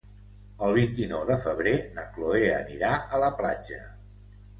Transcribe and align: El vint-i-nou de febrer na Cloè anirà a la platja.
El 0.67 0.71
vint-i-nou 0.77 1.19
de 1.31 1.35
febrer 1.43 1.73
na 1.97 2.05
Cloè 2.15 2.41
anirà 2.53 2.95
a 3.19 3.21
la 3.25 3.29
platja. 3.43 3.79